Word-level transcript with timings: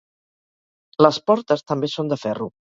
Les 1.07 1.21
portes 1.29 1.65
també 1.73 1.93
són 1.99 2.13
de 2.15 2.21
ferro. 2.27 2.53